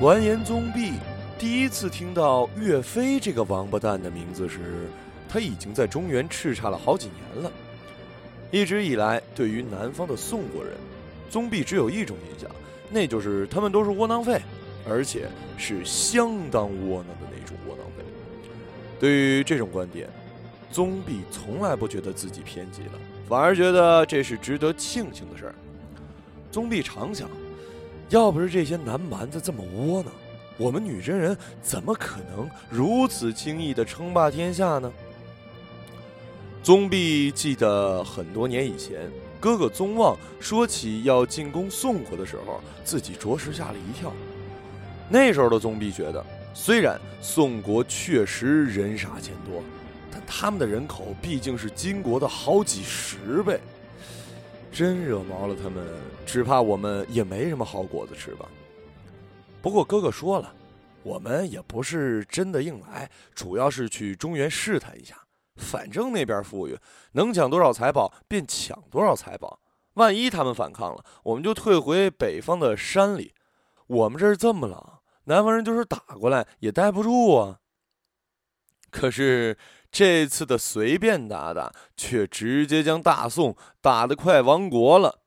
[0.00, 0.94] 完颜宗弼
[1.38, 4.88] 第一次听到岳飞这个王八蛋的名字时，
[5.28, 7.52] 他已经在中原叱咤了好几年了。
[8.50, 10.72] 一直以来，对于南方的宋国人，
[11.28, 12.50] 宗弼只有一种印象，
[12.88, 14.40] 那就是他们都是窝囊废，
[14.88, 18.02] 而且是相当窝囊的那种窝囊废。
[18.98, 20.08] 对于这种观点，
[20.72, 22.92] 宗弼从来不觉得自己偏激了，
[23.28, 25.54] 反而觉得这是值得庆幸的事儿。
[26.50, 27.28] 宗弼常想。
[28.10, 30.12] 要不是这些南蛮子这么窝囊，
[30.56, 34.92] 我们女真人怎么可能如此轻易的称霸天下呢？
[36.60, 44.12] 宗弼记得很多年以前，哥哥宗望说起要进攻宋国的时候，自己着实吓了一跳。
[45.08, 49.62] 那时候的宗弼觉得，虽然宋国确实人傻钱多，
[50.10, 53.60] 但他们的人口毕竟是金国的好几十倍。
[54.72, 55.84] 真惹毛了他们，
[56.24, 58.48] 只怕我们也没什么好果子吃吧。
[59.60, 60.54] 不过哥哥说了，
[61.02, 65.16] 我们也不是真的硬来，主要是去中原试探一下。
[65.56, 66.78] 反正那边富裕，
[67.12, 69.60] 能抢多少财宝便抢多少财宝。
[69.94, 73.34] 万一他们反抗了，我们就退回北方的山里。
[73.88, 74.82] 我们这儿这么冷，
[75.24, 77.58] 南方人就是打过来也待不住啊。
[78.90, 79.58] 可是。
[79.90, 85.20] 这次的随便打打，却直接将大宋打得快亡国了。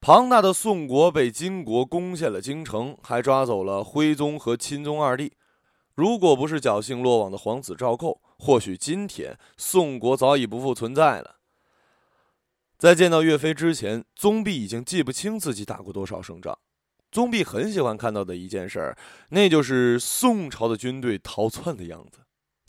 [0.00, 5.32] 庞大的宋国被金国攻陷了京城，还抓走了徽宗和钦宗二弟。
[5.94, 11.36] 如果不是侥幸落网的皇子赵构，或许今天宋国早已不复存在了。
[12.76, 16.58] 在见到岳飞之前，宗弼已经记不清自己打过多少胜仗。
[17.10, 18.94] 宗弼很喜欢看到的一件事，
[19.30, 22.18] 那就是宋朝的军队逃窜的样子。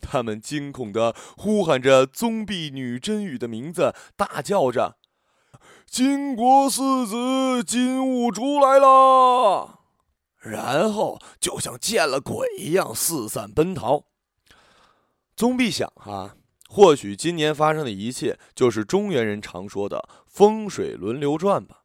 [0.06, 4.98] 他们惊恐地呼喊着宗弼女真语的名字，大叫着
[5.90, 9.80] ：“金国四子金兀术来了！”
[10.40, 14.06] 然后就像见了鬼一样四散奔逃。
[15.36, 16.36] 宗弼想：哈，
[16.70, 21.82] 或许今年发生的一切就是中原人常说的“风水轮流转”吧。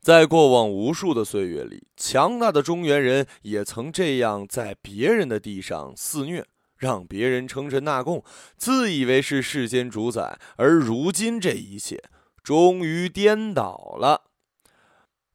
[0.00, 6.46] 在过往无数的岁月里，强大的中原人也曾这样在别人的地上肆虐。
[6.76, 8.22] 让别人称臣纳贡，
[8.56, 12.02] 自以为是世间主宰，而如今这一切
[12.42, 14.22] 终于颠倒了。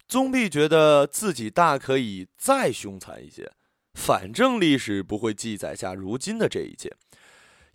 [0.07, 3.51] 宗弼觉得自己大可以再凶残一些，
[3.93, 6.93] 反正历史不会记载下如今的这一切，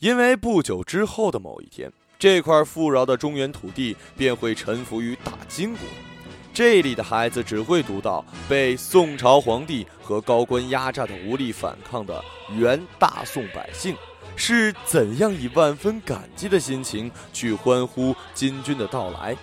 [0.00, 6.15] 因为不久之后的某一天，这块富饶的中原土地便会臣服于大金国。
[6.56, 13.94] 这里的孩子只会读到被宋朝皇帝和高官压榨的无力反抗的原大宋百姓
[14.36, 19.36] 是怎样以万分感激的心情去欢呼金军的到来。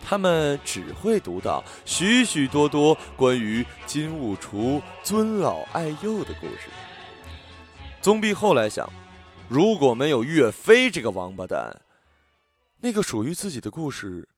[0.00, 6.68] 他们只会读到许许多多关于金兀术尊老爱幼的故事。
[8.00, 8.88] 宗弼后来想，
[9.48, 11.80] 如果没有岳飞这个王八蛋，
[12.78, 14.28] 那个属于自己的故事。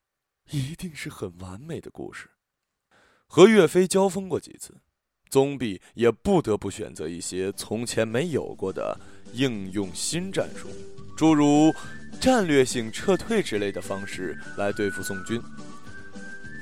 [0.51, 2.29] 一定是很完美的故事。
[3.27, 4.75] 和岳飞交锋过几次，
[5.29, 8.99] 宗弼也不得不选择一些从前没有过的
[9.33, 10.69] 应用新战术，
[11.17, 11.73] 诸如
[12.21, 15.43] 战略性撤退之类的方式来对付宋军。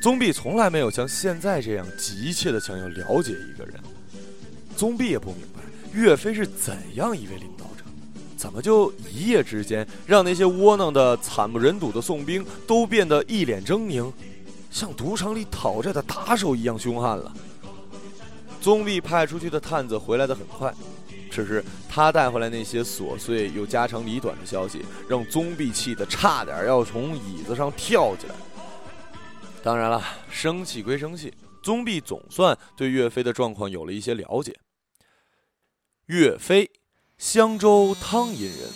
[0.01, 3.79] 宗弼从来没有像现在这样急切的想要了解一个人。
[4.77, 5.61] 宗弼也不明白
[5.93, 7.82] 岳飞是怎样一位领导者。
[8.43, 14.13] 怎么就一夜之间让那些窝囊的惨不忍睹的宋兵都变得一脸狰狞，
[14.69, 17.33] 像赌场里讨债的打手一样凶悍了？
[18.61, 20.75] 宗弼派出去的探子回来的很快，
[21.31, 28.35] 只是他带回来那些琐碎又家长里短的消息，让宗弼气得差点要从椅子上跳起来。
[29.63, 31.33] 当然了，生气归生气，
[31.63, 34.53] 宗弼总算对岳飞的状况有了一些了解。
[36.07, 36.69] 岳飞。
[37.23, 38.69] 襄州汤阴人，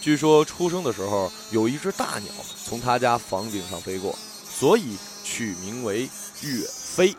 [0.00, 2.32] 据说出生的时候有一只大鸟
[2.64, 4.18] 从他家房顶上飞过，
[4.48, 6.08] 所以取名为
[6.40, 7.14] 岳飞。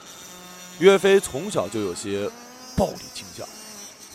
[0.80, 2.28] 岳飞从小就有些
[2.76, 3.48] 暴力倾向，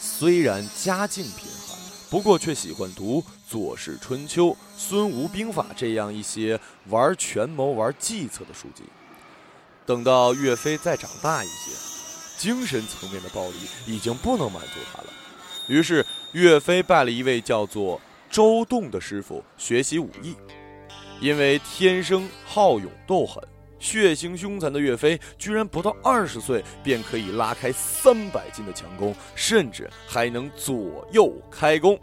[0.00, 1.78] 虽然家境贫寒，
[2.10, 4.46] 不过却喜欢读《左氏春秋》
[4.76, 8.82] 《孙吴兵法》这样一些玩权谋、玩计策的书籍。
[9.86, 11.70] 等到岳飞再长大一些，
[12.36, 13.54] 精神层面的暴力
[13.86, 15.08] 已经不能满足他了，
[15.68, 16.04] 于是。
[16.36, 17.98] 岳飞拜了一位叫做
[18.28, 20.36] 周栋的师傅学习武艺，
[21.18, 23.42] 因为天生好勇斗狠、
[23.78, 31.98] 血腥凶残的岳飞，居然不到二十岁便可以拉开三百斤的强弓，甚至还能左右开弓。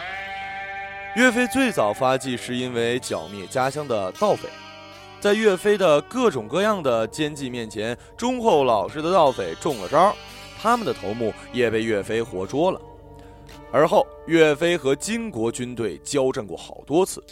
[1.16, 4.50] 岳飞最早发迹是因为剿灭家乡的盗匪，
[5.20, 10.16] 在岳飞的各种各样的奸计面前，忠厚老实的盗匪中了招。
[10.60, 12.82] 他们的头目也被岳飞活捉了。
[13.72, 17.24] 而后，岳飞和金国军队交战过好多次。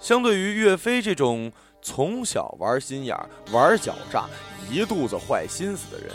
[0.00, 3.14] 相对于岳飞这种从小玩心眼、
[3.52, 4.24] 玩狡诈、
[4.70, 6.10] 一肚子坏心思的人，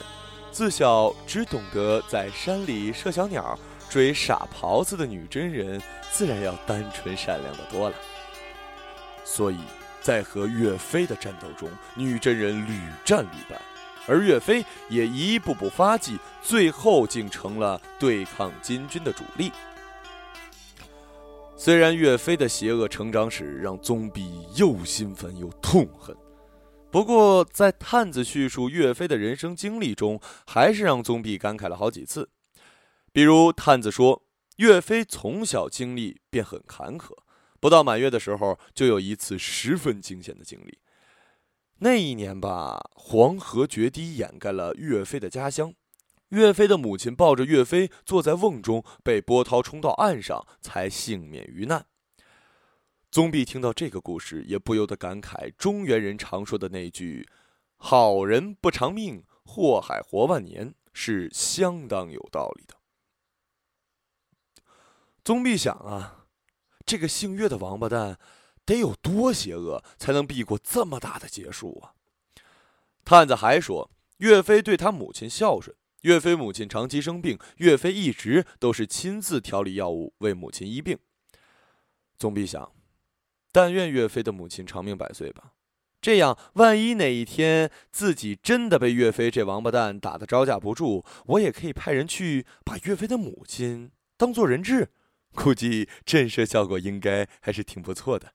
[0.51, 3.57] 自小只懂得在山里射小鸟、
[3.89, 5.79] 追傻狍子的女真人，
[6.11, 7.95] 自然要单纯善良的多了。
[9.23, 9.59] 所以
[10.01, 13.61] 在和岳飞的战斗中，女真人屡战屡败，
[14.07, 19.51] 而岳飞也一步步发迹，最后竟成了对抗金军的主力。
[21.57, 26.15] 虽然岳飞的邪恶成长史让宗弼又心烦又痛恨，
[26.91, 32.29] 不过在探子叙述岳飞的人生经历中，还是让宗弼感慨了好几次。
[33.11, 34.23] 比如探子说，
[34.57, 37.11] 岳飞从小经历便很坎坷，
[37.59, 40.77] 不到满月的时候就有一次十分惊险的经历。
[41.79, 45.73] 那一年吧，黄河决堤掩盖了岳飞的家乡。
[46.29, 51.85] 岳飞的母亲抱着岳飞坐在瓮中，被波涛冲到岸上，才幸免于难。
[53.11, 57.29] 宗弼听到这个故事，也不由得感慨中原人常说的那句
[57.77, 62.75] “好人不长命，祸害活万年”是相当有道理的。
[65.23, 66.25] 宗弼想啊，
[66.85, 68.19] 这个姓岳的王八蛋，
[68.65, 71.93] 得有多邪恶，才能避过这么大的劫数啊？
[73.03, 75.75] 探子还说，岳飞对他母亲孝顺。
[76.01, 80.99] 岳飞母亲长期生病，岳飞一直都是亲自调理药物为母亲医病。
[82.19, 82.71] 宗弼想，
[83.51, 85.53] 但愿岳飞的母亲长命百岁吧。
[86.01, 94.89] 这样，万一哪一天自己真的被岳飞这王八蛋打得招架不住，我也可以派人去把岳飞的母亲当做人质，
[95.33, 98.33] 估计震慑效果应该还是挺不错的。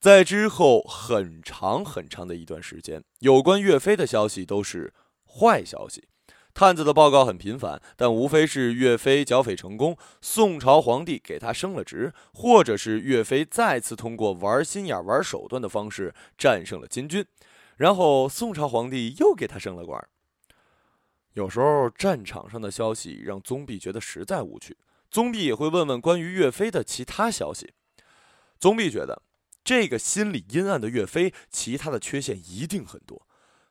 [0.00, 4.92] 在之后很长很长的一段时间，有关岳飞的消息都是。
[5.32, 6.08] 坏消息，
[6.52, 17.24] 探子的报告很频繁，但无非是岳飞剿匪成功，宋朝皇帝给他升了职，或者是岳飞再次通过玩心眼、玩手段的方式战胜了金军，
[17.76, 20.04] 然后宋朝皇帝又给他升了官。
[21.34, 24.76] 有时候战场上的消息让宗弼觉得实在无趣，
[25.12, 27.72] 宗弼也会问问关于岳飞的其他消息。
[28.58, 29.22] 宗弼觉得
[29.70, 33.24] 这个心里阴暗的岳飞，其他的缺陷一定很多。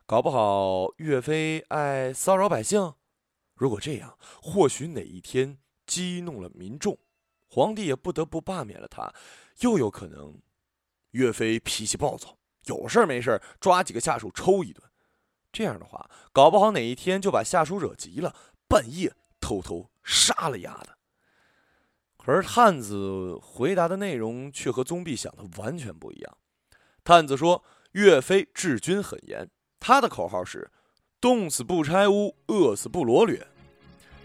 [0.05, 2.93] 搞不好岳飞爱骚扰百姓，
[3.53, 6.97] 如果这样，或许哪一天激怒了民众，
[7.49, 9.13] 皇帝也不得不罢免了他。
[9.59, 10.41] 又有可能，
[11.11, 12.37] 岳飞脾气暴躁，
[12.67, 14.81] 有事没事抓几个下属抽一顿。
[15.51, 18.33] 这样的话，搞不好哪一天就把下属惹急了，
[18.69, 20.97] 半夜偷偷杀了丫的。
[22.29, 26.37] 而探子回答的内容却和宗弼想的完全不一样。
[27.03, 29.49] 探子说，岳飞治军很严。
[29.79, 30.69] 他的口号是
[31.19, 33.45] “冻死不拆屋，饿死不罗掠”。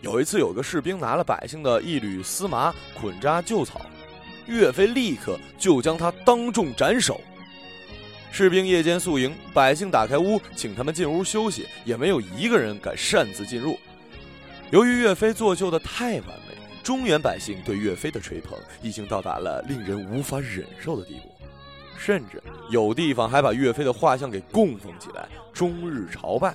[0.02, 3.80] 有一次，有个士兵拿了百姓的一缕丝麻捆扎旧草，
[4.46, 7.18] 岳飞立刻就将他当众斩首。
[8.30, 13.78] 士兵夜间宿营，百姓打开屋请他们进屋休息，也没有一个人敢擅自进入。
[14.70, 16.53] 由于岳飞做旧的太完美，
[16.84, 21.34] 中原百姓对岳飞的吹捧已经到达了令人无法忍受的地步。
[21.96, 26.54] 甚至有地方还把岳飞的画像给供奉起来，终日朝拜。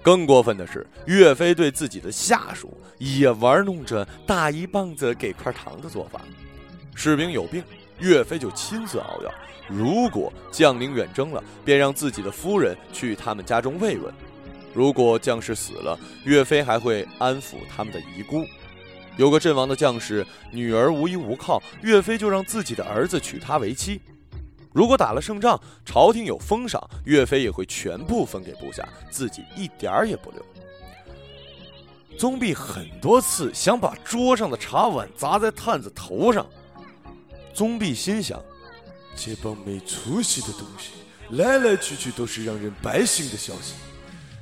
[0.00, 6.22] 更过分的是，岳飞对自己的下属也玩弄着大一棒子给块糖的做法。
[6.94, 7.62] 士兵有病，
[7.98, 9.30] 岳飞就亲自熬药；
[9.68, 14.10] 如果将领远征了，便让自己的夫人去他们家中慰问；
[14.72, 18.44] 如果将士死了，岳飞还会安抚他们的遗孤。
[19.16, 24.00] 有个阵亡的将士女儿无依无靠，岳飞就让自己的儿子娶她为妻。
[24.72, 30.42] 如果打了胜仗，朝廷有封赏，岳飞也会全部分给部下，自己一点儿也不留。
[32.18, 36.46] 宗弼很多次想把桌上的茶碗砸在探子头上，
[37.52, 38.42] 宗弼心想：
[39.14, 40.90] 这帮没出息的东西，
[41.36, 43.74] 来来去去都是让人败兴的消息，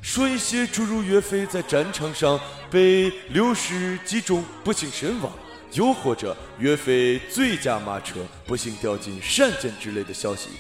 [0.03, 2.41] 说一些诸如岳飞在战场上
[2.71, 5.33] 被流矢击中不幸身亡。
[5.75, 10.51] 又或者岳飞醉驾马车，不幸掉进山涧之类的消息，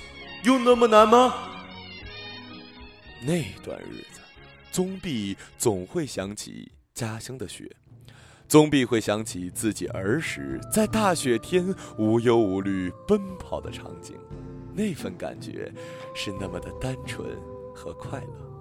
[0.44, 1.34] 有那么难吗？
[3.26, 4.20] 那段日子，
[4.70, 7.68] 宗弼总会想起家乡的雪，
[8.46, 14.16] 宗弼会想起自己儿时在大雪天无忧无虑奔跑的场景，
[14.72, 15.74] 那份感觉
[16.14, 17.36] 是那么的单纯
[17.74, 18.59] 和快乐。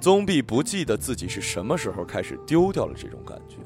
[0.00, 3.56] 宗弼不记得自己是什么时候开始丢掉了这种感觉。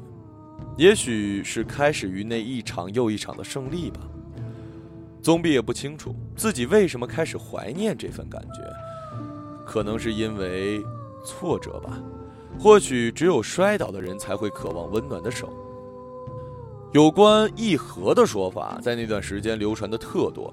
[0.77, 4.01] 也许是开始于那一场又一场的胜利吧。
[5.21, 8.63] 宗弼也不清楚自己为什么开始怀念这份感觉，
[9.67, 10.83] 可能是因为
[11.27, 12.01] 挫折吧。
[12.59, 15.53] 或许只有摔倒的人才会渴望温暖的手。
[16.93, 20.53] 有关议和的说法，在那段时间流传的特多。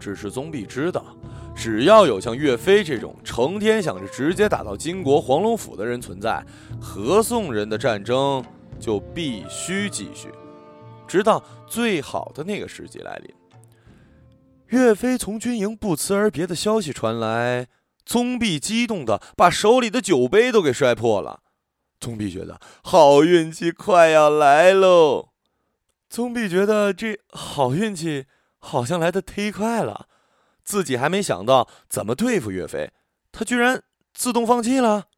[0.00, 1.16] 只是宗弼知道，
[1.54, 6.44] 只要有像岳飞这种成天想着直接打到金国黄龙府的人存在，
[6.80, 8.44] 和宋人的战争
[8.80, 10.28] 就必须继续，
[11.06, 13.34] 直到最好的那个时机来临。
[14.68, 17.68] 岳飞从军营不辞而别的消息传来，
[18.04, 21.40] 宗弼激动的把手里的酒杯都给摔破了。
[22.00, 25.28] 宗弼觉得好运气快要来喽。
[26.08, 28.24] 宗弼觉得这好运气。
[28.64, 30.06] 好像来的忒快了，
[30.64, 32.90] 自己还没想到怎么对付岳飞，
[33.30, 33.82] 他居然
[34.14, 35.08] 自动放弃了。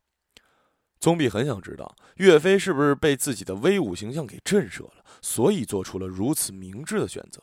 [1.01, 7.43] 宗弼很想知道岳飞是不是被自己的威武形象给震慑了，所以做出了如此明智的选择。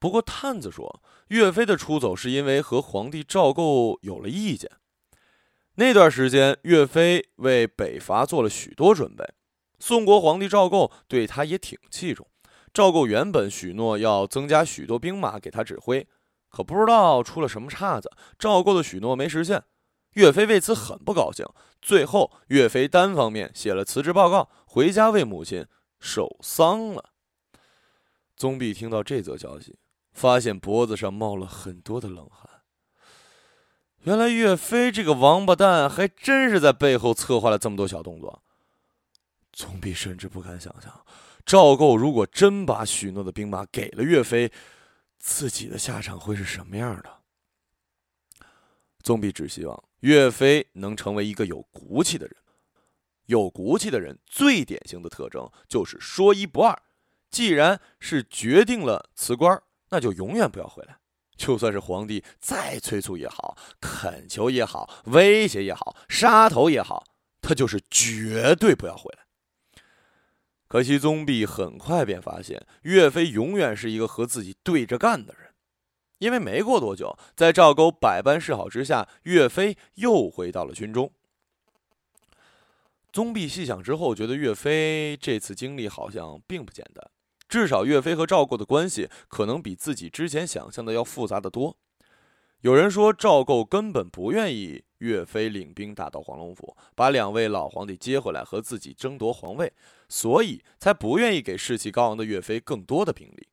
[0.00, 4.70] 不过探子说，岳飞的出走是因为和皇帝赵构有了意见。
[5.74, 9.24] 那段时间，岳飞为北伐做了许多准备，
[9.78, 12.26] 宋国皇帝赵构对他也挺器重。
[12.74, 16.06] 赵构原本许诺要增加许多兵马给他指挥，
[16.48, 19.62] 可不知道出了什么岔子，赵构的许诺没实现。
[20.14, 21.46] 岳飞为此很不高兴。
[21.80, 25.66] 最后，岳飞单方面写了辞职报告，回家为母亲
[26.00, 27.10] 守丧了。
[28.36, 29.76] 宗弼听到这则消息，
[30.12, 32.48] 发现脖子上冒了很多的冷汗。
[34.02, 38.42] 原来岳飞这个王八蛋还真是在背后策划了这么多小动作。
[39.52, 41.04] 宗弼甚至不敢想象。
[41.44, 44.50] 赵构如果真把许诺的兵马给了岳飞，
[45.18, 47.18] 自己的下场会是什么样的？
[49.02, 52.36] 宗弼只希望岳飞能成为一个有骨气的人。
[53.26, 56.82] 有骨气的人最典型的特征就是说一不二。
[57.30, 60.98] 既然是决定了辞官，那就永远不要回来。
[61.36, 67.04] 就算是皇帝再催促也好，恳求也好，威胁也好，杀头也好，
[67.42, 69.27] 他就是绝对不要回来。
[70.68, 75.54] 可惜宗弼很快便发现，岳飞永远是一个和自己对着干的人，
[76.18, 81.10] 因为没过多久，在赵构百般示好之下，岳飞又回到了军中。
[83.10, 87.10] 宗弼细想之后，觉得岳飞这次经历好像并不简单，
[87.48, 91.78] 至少岳飞和赵构的关系可能比自己之前想象的要复杂的多。
[92.60, 99.72] 有人说，赵构根本不愿意岳飞领兵打到黄龙府，把两位老皇帝接回来和自己争夺皇位，
[100.08, 103.48] 所以才不愿意给士气高昂的岳飞更多的兵力。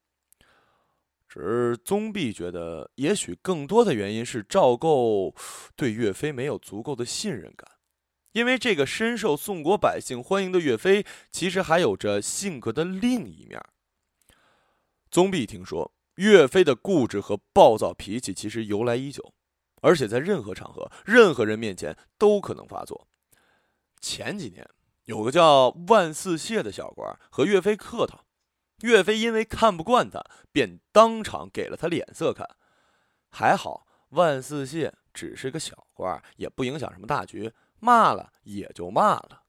[1.27, 5.35] 只是宗弼觉得，也许更多的原因是赵构
[5.75, 7.69] 对岳飞没有足够的信任感，
[8.31, 13.61] 因为这个深受宋国百姓欢迎的岳飞，其实还有着性格的另一面。
[15.11, 15.91] 宗弼听说。
[16.15, 19.33] 岳飞的固执和暴躁脾气其实由来已久，
[19.81, 23.05] 而且在任何场合、任何人面前都可能发作。
[23.99, 24.65] 前几年
[25.05, 28.25] 有个叫万四谢的小官和岳飞客套，
[28.81, 32.47] 岳飞因为看不惯他，便当场给了他脸色看。
[33.29, 39.43] 还好万四谢只是个小官，也不影响什么大局，骂了也就骂了。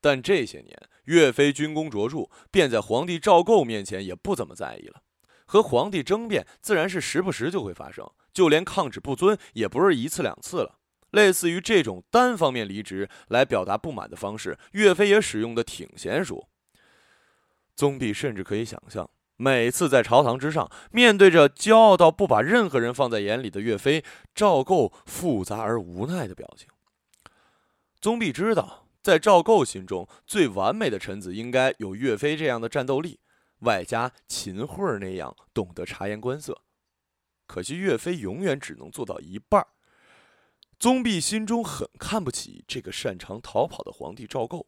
[0.00, 5.02] 但这些年岳飞军功卓著，便在皇帝赵构面前也不怎么在意了。
[5.46, 10.80] 和皇帝争辩，自然是时不时就会发生，就连抗旨不遵也不是一次两次了。
[11.14, 16.48] 类似于这种单方面离职来表达不满的方式，岳飞也使用的挺娴熟。
[17.74, 24.04] 宗弼甚至可以想象，每次在朝堂之上，面对着骄傲到不把任何人放在眼里的岳飞，
[24.34, 26.68] 赵构复杂而无奈的表情。
[28.00, 33.20] 宗弼知道，在赵构心中，最完美的臣子应该有岳飞这样的战斗力。
[33.60, 36.60] 外加秦桧那样懂得察言观色，
[37.46, 39.66] 可惜岳飞永远只能做到一半儿。
[40.78, 44.66] 宗弼心中很看不起这个擅长逃跑的皇帝赵构。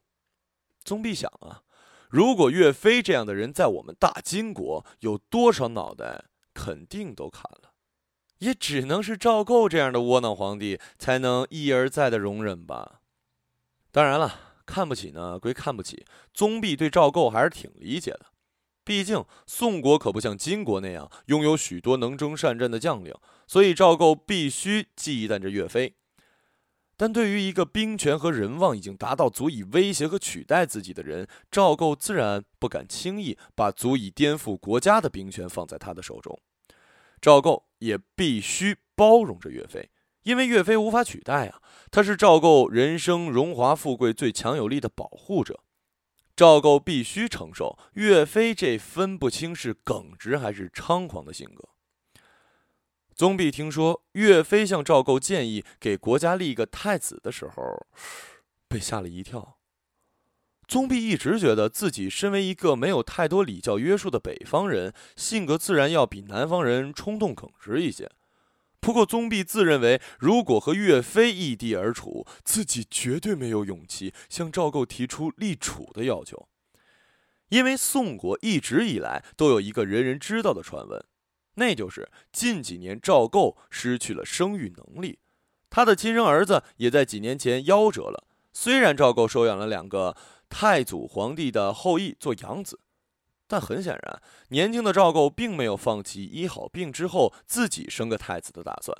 [0.84, 1.62] 宗弼想啊，
[2.08, 7.72] 如果岳飞这样的人在我们大金国，有多少脑袋肯定都砍了，
[8.38, 13.00] 也只能是赵构这样的窝囊皇帝才能一而再的容忍吧。
[13.90, 18.26] 当然了，看不起呢归看不起，宗弼对赵构还是挺理解的。
[18.86, 23.12] 毕竟宋国可不像金国那样拥有许多能征善战的将领，
[23.48, 25.96] 所以赵构必须忌惮着岳飞。
[26.96, 36.40] 但对于一个兵权和人望已经达到足以威胁和取代自己的人，赵构自然不敢轻易把足以颠覆国家的兵权放在他的手中。
[37.20, 39.90] 赵构也必须包容着岳飞，
[40.22, 45.64] 因为岳飞无法取代啊，他是赵构人生荣华富贵最强有力的保护者。
[46.36, 51.70] 赵构必须承受岳飞这分不清是耿直还是猖狂的性格。
[53.14, 57.86] 宗弼听说岳飞向赵构建议给国家立一个太子的时候，
[58.68, 59.56] 被吓了一跳。
[60.68, 68.10] 宗弼一直觉得自己身为一个没有太多礼教约束的北方人，性格自然要比南方人冲动耿直一些。
[68.86, 76.46] 不过，宗弼自认为，如果和岳飞异地而处，自己绝对没有勇气向赵构提出立储的要求，
[77.48, 81.04] 因为宋国一直以来都有一个人人知道的传闻，
[81.54, 85.18] 那就是近几年赵构失去了生育能力，
[85.68, 88.28] 他的亲生儿子也在几年前夭折了。
[88.52, 90.16] 虽然赵构收养了两个。
[90.48, 92.78] 太祖皇帝的后裔做养子，
[93.46, 98.96] 但很显然，年轻的赵构并没有放弃医好病之后自己生个太子的打算。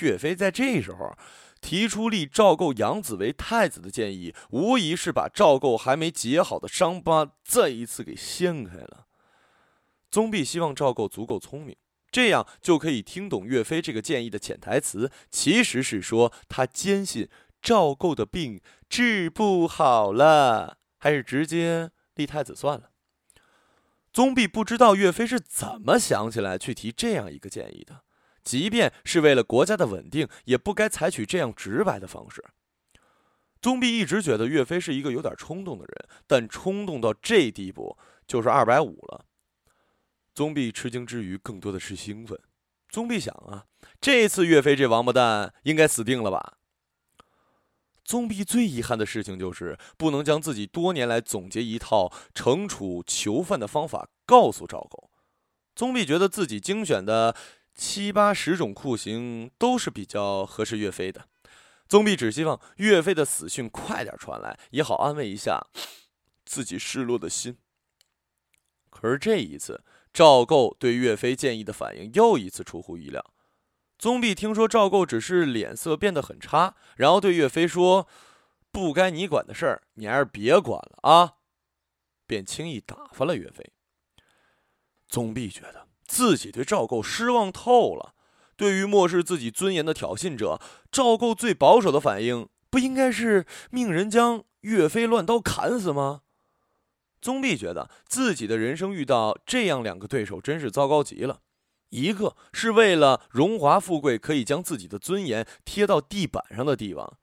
[0.00, 1.16] 岳飞在这时候
[1.60, 9.06] 提出立赵构养子为太子的建议，无疑是把赵构还没结好的伤疤再一次给掀开了。
[10.10, 11.76] 宗弼希望赵构足够聪明，
[12.10, 17.28] 这样就可以听懂岳飞这个建议的潜台词，其实是说他坚信。
[17.62, 22.89] 赵构的病治不好了，还是直接立太子算了。
[24.12, 28.02] 宗弼不知道岳飞是怎么想起来去提这样一个建议的，
[28.42, 32.44] 即便是为了国家的稳定，也不该采取这样直白的方式。
[33.62, 39.26] 宗弼一直觉得岳飞是一个有点冲动的人，但冲动到这地步就是二百五了。
[40.34, 42.38] 宗弼吃惊之余，更多的是兴奋。
[42.88, 43.66] 宗弼想啊，
[44.00, 46.54] 这次岳飞这王八蛋应该死定了吧？
[48.10, 55.12] 宗弼最遗憾的事情就是不能将自己多年来总结一套惩处囚犯的方法告诉赵构。
[55.76, 57.36] 宗弼觉得自己精选的
[57.72, 61.28] 七八十种酷刑都是比较合适岳飞的。
[61.86, 65.68] 宗弼只希望岳飞的死讯快点传来，也好安慰一下
[66.44, 67.58] 自己失落的心。
[68.90, 73.24] 可是这一次，赵构对岳飞建议的反应又一次出乎意料。
[74.00, 78.08] 宗弼听说赵构只是脸色变得很差，然后对岳飞说
[78.72, 81.34] ：“不该你管的事儿，你还是别管了啊！”
[82.26, 83.74] 便轻易打发了岳飞。
[85.06, 88.14] 宗弼觉得自己对赵构失望透了。
[88.56, 90.58] 对于漠视自己尊严的挑衅者，
[90.90, 96.22] 赵构最保守的反应不应该是命人将岳飞乱刀砍死吗？
[97.20, 101.42] 宗弼觉得自己的人生遇到这样两个对手，真是糟糕极了。
[101.90, 107.18] 一个是为了荣华富贵可以将自己的尊严贴到地板上的帝王，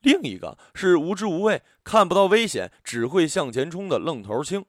[0.00, 4.64] 另一个是无知无畏、看不到危险只会向前冲的愣头青。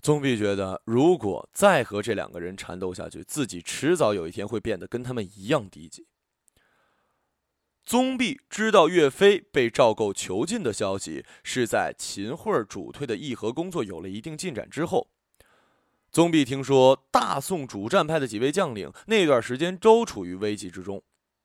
[0.00, 6.06] 宗弼觉得，如果再和这两个人缠斗下去，自己迟早有一天会变得跟他们一样低级。
[7.84, 15.08] 宗弼知道岳飞被赵构囚禁的消息，是在秦桧主推的议和工作有了一定进展之后。
[16.10, 21.02] 宗弼听说大宋主战派的几位将领那段时间都处于危机之中，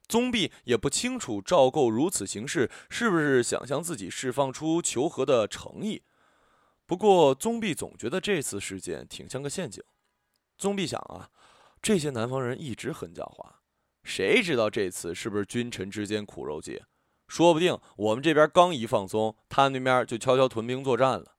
[0.07, 6.03] 宗弼也不清楚赵构如此行事是不是想向自己释放出求和的诚意。
[6.85, 9.83] 不过，宗弼总觉得这次事件挺像个陷阱。
[10.57, 11.29] 宗弼想啊，
[11.81, 13.45] 这些南方人一直很狡猾，
[14.03, 16.81] 谁知道这次是不是君臣之间苦肉计？
[17.27, 21.32] 说不定我们这边刚一放松，他那边就悄悄屯兵作战了。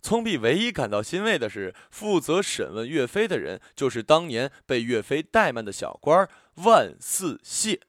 [0.00, 6.28] 宗弼唯一感到欣慰的是，负责审问岳飞的人就是当年被岳飞怠慢的小官
[6.64, 7.80] 万四谢。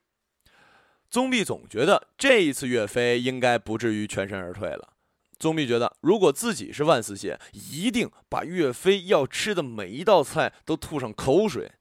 [1.10, 4.94] 宗弼总觉得这一次岳飞应该不至于全身而退了。
[5.38, 11.72] 宗弼觉得，如果自己是万四谢，一定把岳飞要吃的每一道菜都吐上口水。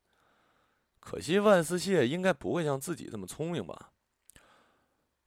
[1.00, 3.91] 可惜万四谢应该不会像自己这么聪明吧？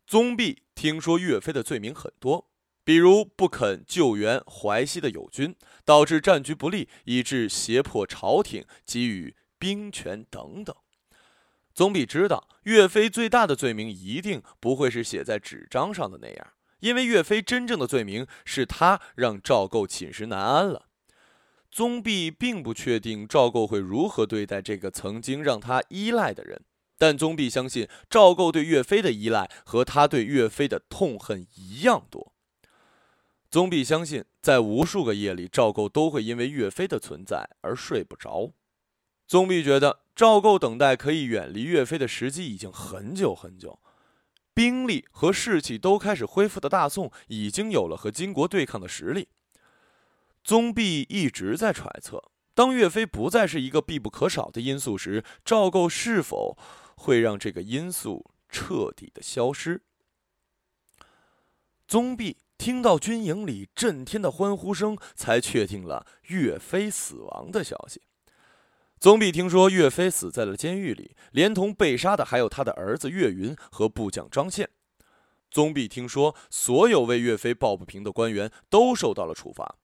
[0.06, 2.50] 宗弼听说岳飞的罪名很多。
[2.84, 10.76] 比如不肯救援淮西的友军，导致战局不利，以致胁迫朝廷给予兵权等等。
[11.72, 16.46] 宗弼知道，岳飞最大的罪名一定不会是写在纸张上的那样，
[16.80, 20.86] 因为岳飞真正的罪名是他让赵构寝食难安了。
[21.72, 26.62] 宗弼并不确定赵构会如何对待这个曾经让他依赖的人，
[26.98, 32.33] 但宗弼相信赵构对岳飞的依赖和他对岳飞的痛恨一样多。
[33.54, 38.50] 宗弼相信，在无数个夜里，赵构都会因为岳飞的存在而睡不着。
[39.28, 43.78] 宗弼觉得，赵构等待可以远离岳飞的时机已经很久很久，
[44.52, 49.28] 兵力和士气都开始恢复的大宋，已经有了和金国对抗的实力。
[50.42, 56.58] 宗弼一直在揣测，当岳飞不再是一个必不可少的因素时，赵构是否
[56.96, 59.80] 会让这个因素彻底的消失？
[61.86, 62.38] 宗弼。
[62.56, 68.02] 听到军营里震天的欢呼声，才确定了岳飞死亡的消息。
[68.98, 74.70] 宗弼听说岳飞死在了监狱里，连同被杀的还有他的儿子岳云和部将张宪。
[75.50, 79.76] 宗弼听说所有为岳飞抱不平的官员都受到了处罚，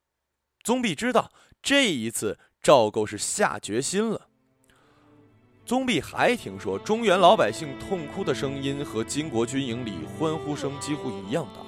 [0.64, 1.30] 宗弼知道
[1.62, 4.28] 这一次赵构是下决心了。
[5.66, 11.61] 宗弼还听说中原老百姓痛哭的声音和金国军营里欢呼声几乎一样大，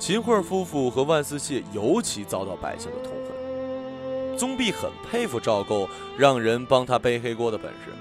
[0.00, 4.38] 秦桧夫妇和万思谢尤其遭到百姓的痛恨。
[4.38, 5.86] 宗弼很佩服赵构
[6.16, 7.92] 让人帮他背黑锅的本事，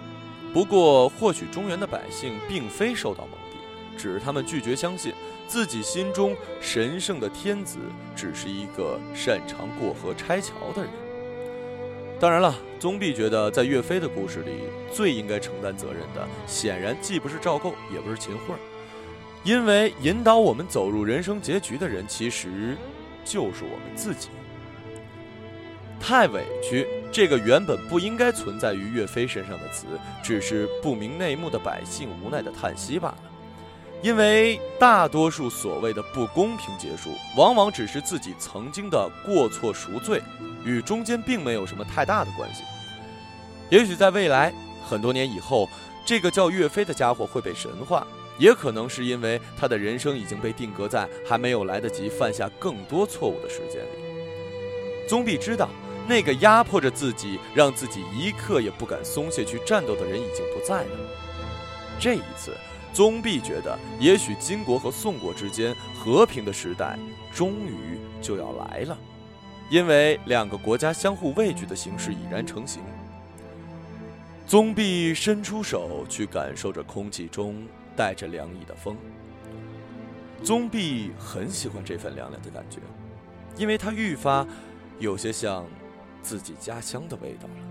[0.54, 5.14] 不过或许中原的百姓并非受到蒙蔽，只是他们拒绝相信
[5.46, 7.78] 自己心中神圣的天子
[8.16, 10.90] 只是一个擅长过河拆桥的人。
[12.18, 14.52] 当然了，宗弼觉得在岳飞的故事里，
[14.90, 18.56] 最应该承担责任的，显然既不是赵构，也不是秦桧，
[19.44, 22.78] 因为引导我们走入人生结局的人，其实
[23.24, 24.30] 就是我们自己。
[26.00, 29.86] 太委屈，这个原本不应该存在于岳飞身上的词，
[30.24, 33.18] 只是不明内幕的百姓无奈的叹息罢了。
[34.02, 40.22] 因为大多数所谓的不公平结束，往往只是自己曾经的过错赎罪，
[40.64, 42.64] 与中间并没有什么太大的关系。
[43.70, 44.54] 也许在未来
[44.88, 45.68] 很多年以后，
[46.06, 48.08] 这个叫岳飞的家伙会被神化，
[48.40, 55.08] 也可能是因为他的人生已经被定格在还没有来得及犯下更多错误的时间里。
[55.08, 55.70] 宗弼知道，
[56.08, 60.98] 那个压迫着自己，让自己一刻也不敢松懈去战斗的人已经不在了。
[62.00, 62.52] 这一次。
[62.92, 66.98] 宗弼觉得，也许金国和宋国之间和平的时代
[67.32, 68.98] 终于就要来了，
[69.70, 72.82] 因为两个国家相互畏惧的形势已然成型。
[74.48, 77.64] 宗弼伸出手去感受着空气中
[78.00, 78.96] 带着凉意的风。
[80.42, 82.80] 宗弼很喜欢这份凉凉的感觉，
[83.58, 84.48] 因为它愈发
[85.00, 85.66] 有些像
[86.22, 87.69] 自己家乡的味道了。